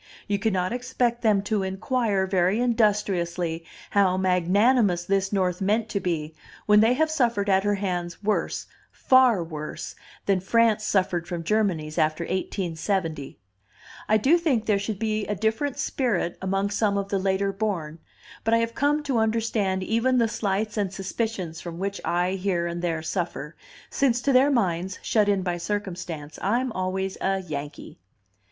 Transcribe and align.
You 0.27 0.39
cannot 0.39 0.73
expect 0.73 1.21
them 1.21 1.43
to 1.43 1.61
inquire 1.61 2.25
very 2.25 2.59
industriously 2.59 3.63
how 3.91 4.17
magnanimous 4.17 5.03
this 5.05 5.31
North 5.31 5.61
meant 5.61 5.89
to 5.89 5.99
be, 5.99 6.33
when 6.65 6.79
they 6.79 6.93
have 6.93 7.11
suffered 7.11 7.47
at 7.51 7.63
her 7.63 7.75
hands 7.75 8.23
worse, 8.23 8.65
far 8.91 9.43
worse, 9.43 9.93
than 10.25 10.39
France 10.39 10.83
suffered 10.85 11.27
from 11.27 11.43
Germany's 11.43 11.99
after 11.99 12.23
1870. 12.23 13.37
"I 14.09 14.17
do 14.17 14.39
think 14.39 14.65
there 14.65 14.79
should 14.79 14.97
be 14.97 15.27
a 15.27 15.35
different 15.35 15.77
spirit 15.77 16.35
among 16.41 16.71
some 16.71 16.97
of 16.97 17.09
the 17.09 17.19
later 17.19 17.53
born, 17.53 17.99
but 18.43 18.55
I 18.55 18.57
have 18.57 18.73
come 18.73 19.03
to 19.03 19.19
understand 19.19 19.83
even 19.83 20.17
the 20.17 20.27
slights 20.27 20.77
and 20.77 20.91
suspicions 20.91 21.61
from 21.61 21.77
which 21.77 22.01
I 22.03 22.31
here 22.31 22.65
and 22.65 22.81
there 22.81 23.03
suffer, 23.03 23.55
since 23.91 24.19
to 24.23 24.33
their 24.33 24.49
minds, 24.49 24.97
shut 25.03 25.29
in 25.29 25.43
by 25.43 25.57
circumstance, 25.57 26.39
I'm 26.41 26.71
always 26.71 27.19
a 27.21 27.43
'Yankee. 27.43 27.99